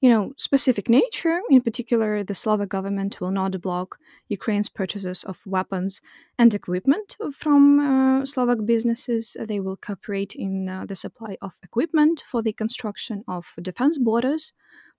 [0.05, 1.40] you know, specific nature.
[1.48, 3.96] In particular, the Slovak government will not block
[4.29, 6.03] Ukraine's purchases of weapons
[6.38, 9.35] and equipment from uh, Slovak businesses.
[9.40, 14.53] They will cooperate in uh, the supply of equipment for the construction of defense borders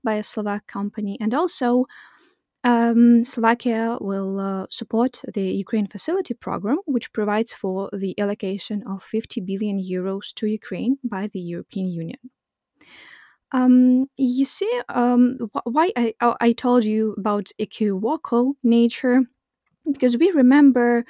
[0.05, 1.85] by a Slovak company, and also.
[2.65, 9.03] Um, Slovakia will uh, support the Ukraine Facility Program, which provides for the allocation of
[9.03, 12.17] 50 billion euros to Ukraine by the European Union.
[13.51, 19.21] Um, you see, um, wh- why I, I told you about equivocal nature,
[19.91, 21.05] because we remember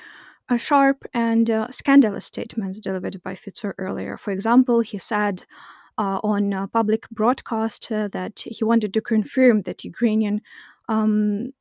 [0.57, 4.17] sharp and uh, scandalous statements delivered by Fico earlier.
[4.17, 5.45] For example, he said
[5.97, 10.41] on a public broadcast uh, that he wanted to confirm that Ukrainian
[10.89, 11.53] um,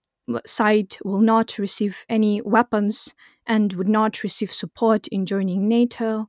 [0.46, 3.14] side will not receive any weapons
[3.46, 6.28] and would not receive support in joining NATO.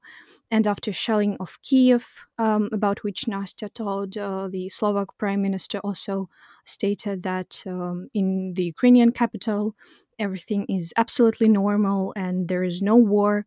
[0.51, 5.79] And after shelling of Kiev, um, about which Nastya told, uh, the Slovak prime minister
[5.79, 6.29] also
[6.65, 9.75] stated that um, in the Ukrainian capital,
[10.19, 13.45] everything is absolutely normal and there is no war.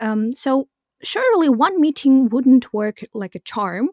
[0.00, 0.68] Um, so,
[1.04, 3.90] surely one meeting wouldn't work like a charm.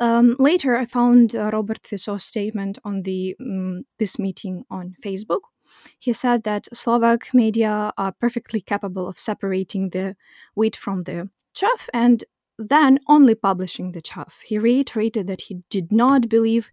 [0.00, 5.42] Um, later, I found uh, Robert Fico's statement on the um, this meeting on Facebook,
[5.98, 10.16] he said that Slovak media are perfectly capable of separating the
[10.54, 12.24] wheat from the chaff and
[12.58, 14.40] then only publishing the chaff.
[14.44, 16.70] He reiterated that he did not believe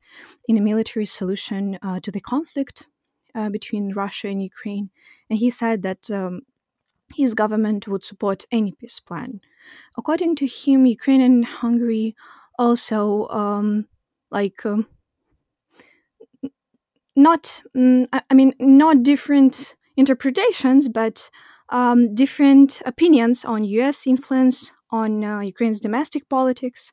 [0.47, 2.87] in a military solution uh, to the conflict
[3.33, 4.89] uh, between Russia and Ukraine,
[5.29, 6.41] and he said that um,
[7.15, 9.41] his government would support any peace plan.
[9.97, 12.15] According to him, Ukraine and Hungary
[12.57, 13.87] also um,
[14.29, 14.87] like um,
[17.15, 21.29] not um, I mean not different interpretations but
[21.69, 26.91] um, different opinions on us influence on uh, ukraine's domestic politics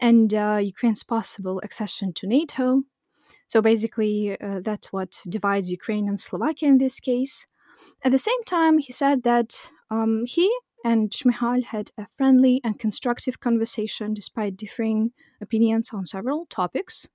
[0.00, 2.82] and uh, ukraine's possible accession to nato
[3.46, 7.46] so basically uh, that's what divides ukraine and slovakia in this case
[8.04, 10.50] at the same time he said that um, he
[10.84, 17.08] and Shmyhal had a friendly and constructive conversation despite differing opinions on several topics.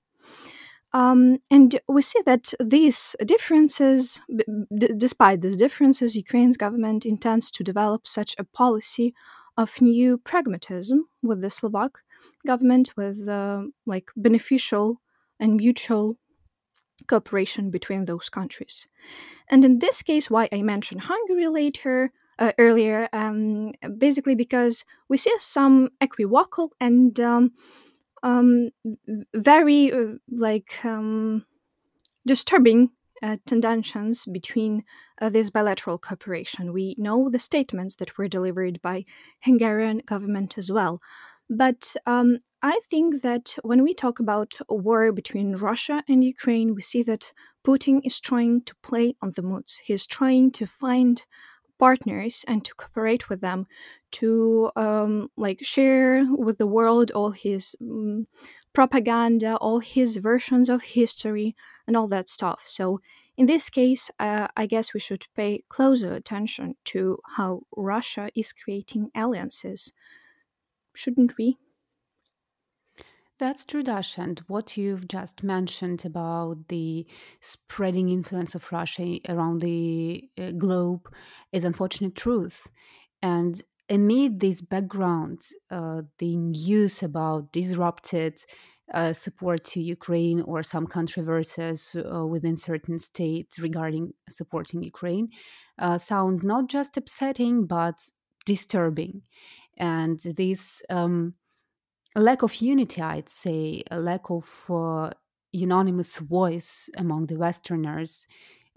[0.92, 4.20] Um, and we see that these differences,
[4.76, 9.14] despite these differences, Ukraine's government intends to develop such a policy
[9.56, 11.98] of new pragmatism with the Slovak
[12.44, 15.00] government, with uh, like beneficial
[15.38, 16.18] and mutual
[17.06, 18.88] cooperation between those countries.
[19.48, 25.16] And in this case, why I mentioned Hungary later uh, earlier, um, basically because we
[25.16, 27.52] see some equivocal and um,
[28.22, 28.70] um,
[29.34, 31.44] very uh, like um,
[32.26, 32.90] disturbing
[33.22, 34.84] uh, tensions between
[35.20, 36.72] uh, this bilateral cooperation.
[36.72, 39.04] We know the statements that were delivered by
[39.40, 41.00] Hungarian government as well,
[41.48, 46.74] but um, I think that when we talk about a war between Russia and Ukraine,
[46.74, 47.32] we see that
[47.64, 49.80] Putin is trying to play on the moods.
[49.82, 51.24] He's trying to find
[51.78, 53.66] partners and to cooperate with them
[54.10, 58.26] to um, like share with the world all his um,
[58.74, 61.56] propaganda all his versions of history
[61.86, 62.62] and all that stuff.
[62.66, 63.00] So
[63.36, 68.52] in this case uh, i guess we should pay closer attention to how russia is
[68.52, 69.92] creating alliances.
[70.94, 71.56] Shouldn't we
[73.40, 74.18] that's true, Dash.
[74.18, 77.06] And what you've just mentioned about the
[77.40, 81.12] spreading influence of Russia around the uh, globe
[81.50, 82.68] is unfortunate truth.
[83.22, 88.38] And amid this background, uh, the news about disrupted
[88.92, 95.28] uh, support to Ukraine or some controversies uh, within certain states regarding supporting Ukraine
[95.78, 97.98] uh, sound not just upsetting but
[98.46, 99.22] disturbing.
[99.76, 101.34] And this um,
[102.16, 105.10] lack of unity, I'd say, a lack of uh,
[105.52, 108.26] unanimous voice among the Westerners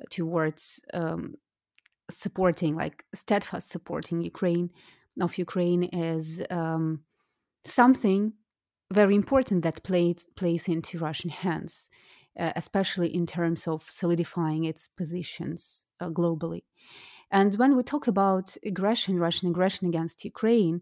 [0.10, 1.36] towards um,
[2.10, 4.70] supporting, like steadfast supporting Ukraine
[5.22, 7.02] of Ukraine is um,
[7.66, 8.34] something
[8.92, 11.90] very important that plays plays into Russian hands,
[12.40, 16.64] uh, especially in terms of solidifying its positions uh, globally.
[17.32, 20.82] And when we talk about aggression, Russian aggression against Ukraine,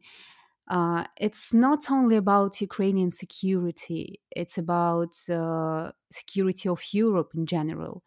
[0.72, 8.04] uh, it's not only about Ukrainian security, it's about uh, security of Europe in general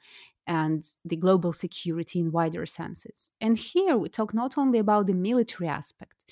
[0.47, 3.31] and the global security in wider senses.
[3.39, 6.25] And here we talk not only about the military aspect,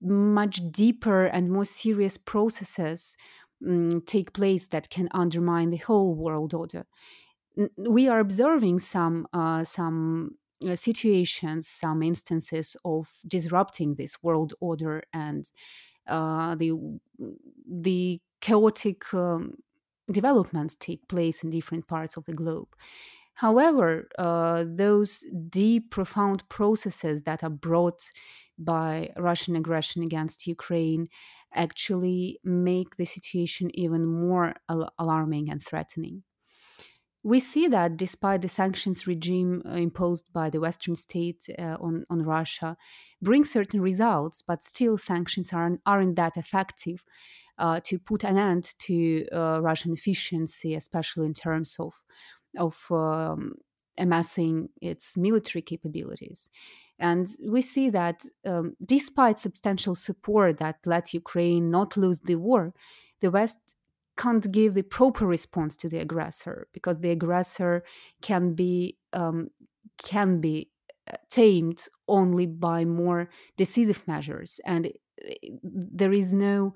[0.00, 3.16] much deeper and more serious processes
[3.66, 6.86] um, take place that can undermine the whole world order.
[7.76, 10.38] We are observing some uh, some
[10.76, 15.50] situations, some instances of disrupting this world order and
[16.08, 16.72] uh, the
[17.68, 19.56] the chaotic um,
[20.10, 22.68] developments take place in different parts of the globe.
[23.34, 28.10] However, uh, those deep, profound processes that are brought
[28.58, 31.08] by Russian aggression against Ukraine
[31.54, 36.24] actually make the situation even more al- alarming and threatening.
[37.24, 42.04] We see that despite the sanctions regime uh, imposed by the Western state uh, on,
[42.10, 42.76] on Russia
[43.20, 47.04] bring certain results, but still sanctions aren't, aren't that effective
[47.58, 51.94] uh, to put an end to uh, Russian efficiency, especially in terms of,
[52.58, 53.54] of um,
[53.96, 56.50] amassing its military capabilities.
[56.98, 62.74] And we see that um, despite substantial support that let Ukraine not lose the war,
[63.20, 63.76] the West
[64.22, 67.84] can't give the proper response to the aggressor because the aggressor
[68.28, 69.48] can be um,
[70.10, 70.70] can be
[71.10, 75.34] uh, tamed only by more decisive measures, and uh,
[76.00, 76.74] there is no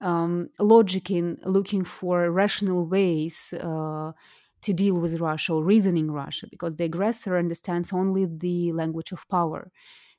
[0.00, 4.12] um, logic in looking for rational ways uh,
[4.60, 9.28] to deal with Russia or reasoning Russia because the aggressor understands only the language of
[9.28, 9.70] power.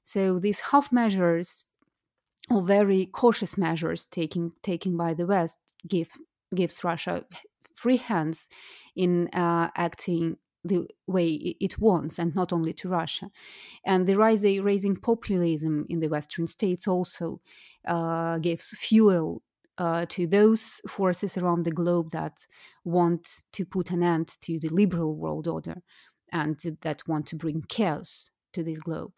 [0.03, 1.65] So these half measures
[2.49, 5.57] or very cautious measures taken taken by the West
[5.87, 6.09] give
[6.55, 7.25] gives Russia
[7.73, 8.49] free hands
[8.95, 11.27] in uh, acting the way
[11.59, 13.29] it wants, and not only to Russia.
[13.85, 17.41] And the rise, raising populism in the Western states also
[17.85, 19.43] uh, gives fuel
[19.77, 22.47] uh, to those forces around the globe that
[22.85, 25.81] want to put an end to the liberal world order
[26.31, 29.13] and that want to bring chaos to this globe.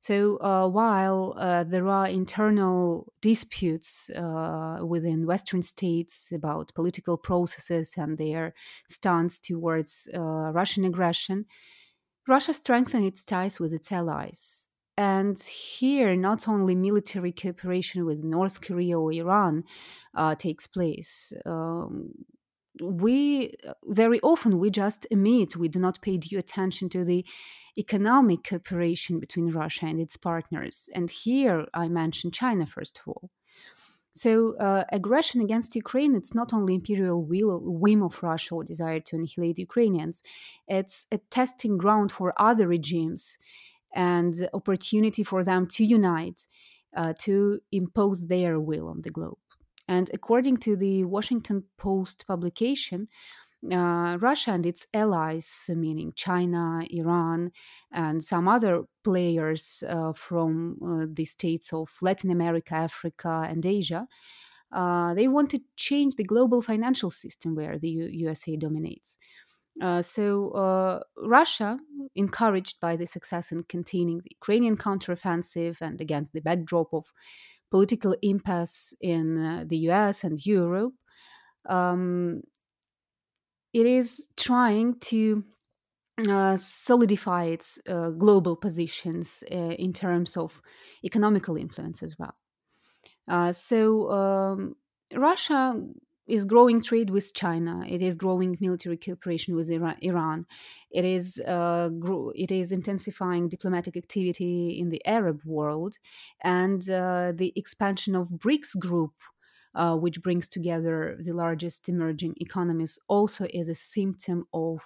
[0.00, 7.94] So uh, while uh, there are internal disputes uh, within Western states about political processes
[7.96, 8.54] and their
[8.88, 11.46] stance towards uh, Russian aggression,
[12.28, 14.68] Russia strengthened its ties with its allies.
[14.96, 19.64] And here, not only military cooperation with North Korea or Iran
[20.14, 21.32] uh, takes place.
[21.46, 22.14] Um,
[22.80, 23.54] we
[23.86, 27.24] very often we just omit we do not pay due attention to the
[27.76, 33.30] economic cooperation between russia and its partners and here i mention china first of all
[34.12, 39.00] so uh, aggression against ukraine it's not only imperial will whim of russia or desire
[39.00, 40.22] to annihilate ukrainians
[40.66, 43.38] it's a testing ground for other regimes
[43.94, 46.46] and opportunity for them to unite
[46.96, 49.38] uh, to impose their will on the globe.
[49.86, 53.08] And according to the Washington Post publication,
[53.72, 57.52] uh, Russia and its allies, meaning China, Iran,
[57.92, 64.06] and some other players uh, from uh, the states of Latin America, Africa, and Asia,
[64.72, 69.16] uh, they want to change the global financial system where the U- USA dominates.
[69.80, 71.78] Uh, so uh, Russia,
[72.14, 77.12] encouraged by the success in containing the Ukrainian counteroffensive and against the backdrop of
[77.70, 80.94] political impasse in the US and Europe,
[81.68, 82.42] um,
[83.72, 85.44] it is trying to
[86.28, 90.60] uh, solidify its uh, global positions in terms of
[91.04, 92.34] economical influence as well.
[93.52, 94.76] so um,
[95.14, 95.80] Russia
[96.28, 97.82] is growing trade with China.
[97.88, 100.46] It is growing military cooperation with Iran.
[100.90, 105.96] It is uh, gro- it is intensifying diplomatic activity in the Arab world,
[106.42, 109.14] and uh, the expansion of BRICS group,
[109.74, 114.82] uh, which brings together the largest emerging economies, also is a symptom of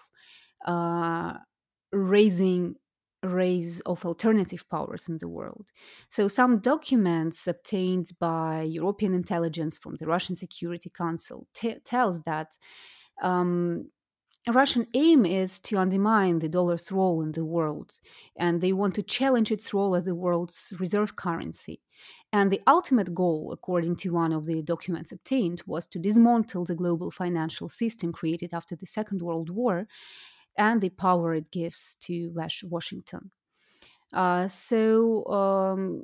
[0.66, 1.35] uh,
[1.93, 2.76] raising
[3.22, 5.70] rise of alternative powers in the world.
[6.09, 12.57] So, some documents obtained by European intelligence from the Russian Security Council t- tells that
[13.22, 13.91] um,
[14.49, 18.01] Russian aim is to undermine the dollar's role in the world,
[18.37, 21.80] and they want to challenge its role as the world's reserve currency.
[22.33, 26.74] And the ultimate goal, according to one of the documents obtained, was to dismantle the
[26.74, 29.87] global financial system created after the Second World War
[30.57, 33.30] and the power it gives to Washington.
[34.12, 36.03] Uh, so um,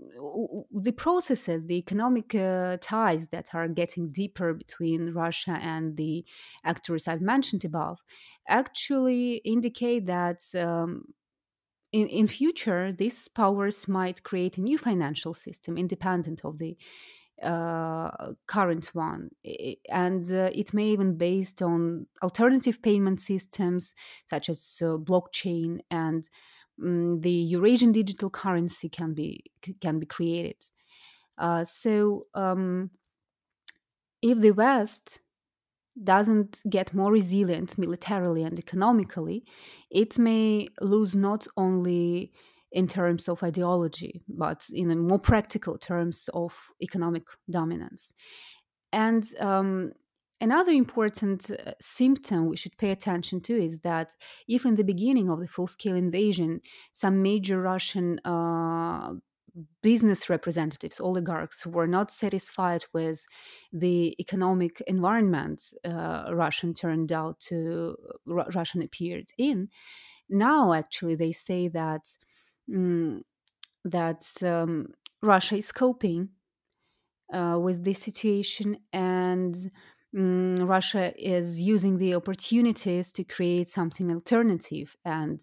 [0.72, 6.24] the processes, the economic uh, ties that are getting deeper between Russia and the
[6.64, 7.98] actors I've mentioned above,
[8.48, 11.04] actually indicate that um,
[11.92, 16.76] in in future these powers might create a new financial system independent of the
[17.42, 19.30] uh, current one,
[19.90, 23.94] and uh, it may even be based on alternative payment systems
[24.26, 26.28] such as uh, blockchain and
[26.82, 29.44] um, the Eurasian digital currency can be
[29.80, 30.56] can be created.
[31.36, 32.90] Uh, so um,
[34.20, 35.20] if the West
[36.04, 39.44] doesn't get more resilient militarily and economically,
[39.90, 42.32] it may lose not only
[42.70, 48.12] in terms of ideology, but in more practical terms of economic dominance.
[48.92, 49.92] And um,
[50.40, 54.14] Another important uh, symptom we should pay attention to is that
[54.46, 56.60] if in the beginning of the full scale invasion,
[56.92, 59.14] some major Russian uh,
[59.82, 63.26] business representatives, oligarchs, were not satisfied with
[63.72, 67.96] the economic environment uh, Russian turned out to,
[68.30, 69.68] R- Russian appeared in,
[70.28, 72.16] now actually they say that.
[72.70, 73.22] Mm,
[73.84, 74.88] that um,
[75.22, 76.30] Russia is coping
[77.32, 79.54] uh, with this situation and
[80.14, 84.96] mm, Russia is using the opportunities to create something alternative.
[85.04, 85.40] And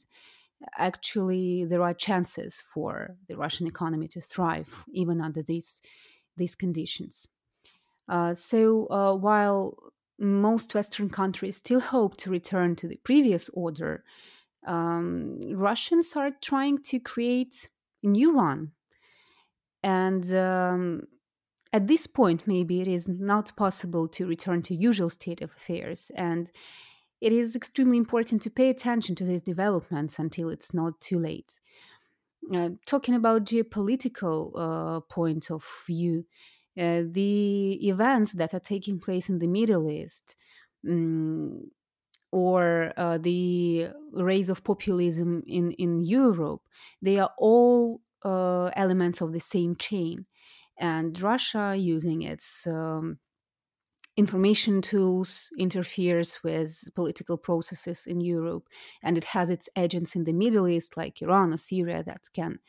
[0.77, 5.81] actually, there are chances for the Russian economy to thrive even under these
[6.37, 7.27] these conditions.
[8.09, 9.77] Uh, so uh, while
[10.19, 14.03] most Western countries still hope to return to the previous order,
[14.67, 17.69] um, Russians are trying to create
[18.03, 18.71] a new one.
[19.83, 21.03] And um,
[21.71, 26.11] at this point, maybe it is not possible to return to usual state of affairs,
[26.15, 26.51] and
[27.25, 31.59] it is extremely important to pay attention to these developments until it's not too late.
[32.53, 36.23] Uh, talking about geopolitical uh, point of view,
[36.79, 40.35] uh, the events that are taking place in the Middle East
[40.87, 41.71] um,
[42.31, 46.61] or uh, the rise of populism in, in Europe,
[47.01, 50.27] they are all uh, elements of the same chain
[50.77, 53.17] and Russia, using its um,
[54.17, 58.67] information tools, interferes with political processes in Europe,
[59.03, 62.59] and it has its agents in the Middle East, like Iran or Syria, that can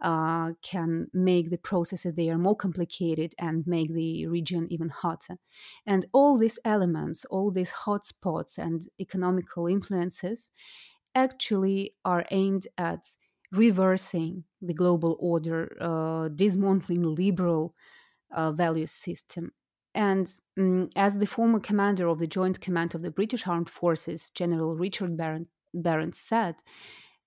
[0.00, 5.38] uh, can make the processes there more complicated and make the region even hotter.
[5.86, 10.50] And all these elements, all these hotspots and economical influences,
[11.14, 13.16] actually are aimed at
[13.52, 17.74] reversing the global order, uh, dismantling liberal
[18.30, 19.52] uh, value system.
[19.96, 24.30] And um, as the former commander of the Joint Command of the British Armed Forces,
[24.30, 26.56] General Richard Barrons, said,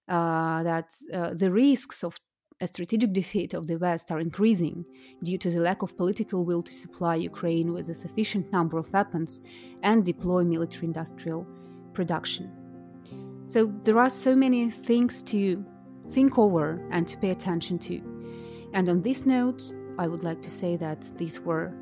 [0.07, 2.17] uh, that uh, the risks of
[2.61, 4.85] a strategic defeat of the West are increasing
[5.23, 8.91] due to the lack of political will to supply Ukraine with a sufficient number of
[8.93, 9.41] weapons
[9.81, 11.47] and deploy military industrial
[11.93, 12.51] production.
[13.47, 15.65] So there are so many things to
[16.09, 18.01] think over and to pay attention to.
[18.73, 21.73] And on this note, I would like to say that these were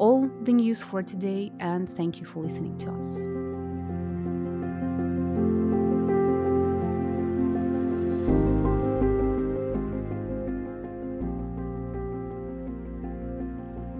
[0.00, 3.26] all the news for today, and thank you for listening to us.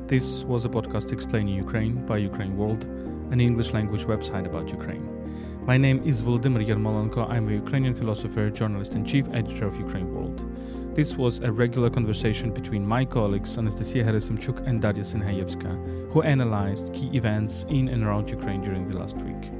[0.09, 2.85] This was a podcast explaining Ukraine by Ukraine World,
[3.31, 5.07] an English language website about Ukraine.
[5.67, 7.29] My name is Volodymyr Yermolenko.
[7.29, 10.50] I'm a Ukrainian philosopher, journalist, and chief editor of Ukraine World.
[10.93, 16.93] This was a regular conversation between my colleagues Anastasiia Herasymchuk and Dariia Synhaievska, who analyzed
[16.93, 19.53] key events in and around Ukraine during the last week.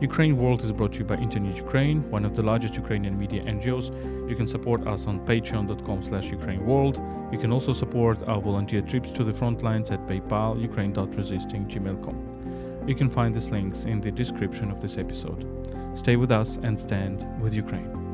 [0.00, 3.42] Ukraine World is brought to you by Internews Ukraine, one of the largest Ukrainian media
[3.44, 3.86] NGOs.
[4.28, 6.96] You can support us on patreon.com slash ukraineworld.
[7.32, 12.84] You can also support our volunteer trips to the front lines at PayPal, ukraine.resisting, gmail.com.
[12.88, 15.46] You can find these links in the description of this episode.
[15.96, 18.05] Stay with us and stand with Ukraine.